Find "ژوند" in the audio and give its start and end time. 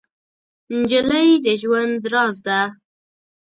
1.61-2.01